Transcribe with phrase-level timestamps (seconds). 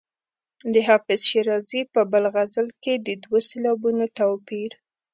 [0.73, 4.71] د حافظ شیرازي په بل غزل کې د دوو سېلابونو توپیر.